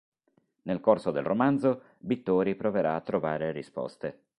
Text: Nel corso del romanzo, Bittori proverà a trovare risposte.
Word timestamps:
Nel 0.63 0.79
corso 0.81 1.11
del 1.11 1.21
romanzo, 1.21 1.83
Bittori 1.99 2.55
proverà 2.55 2.95
a 2.95 3.01
trovare 3.01 3.51
risposte. 3.51 4.23